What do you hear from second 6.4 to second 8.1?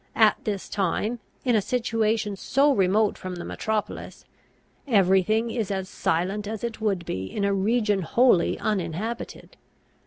as it would be in a region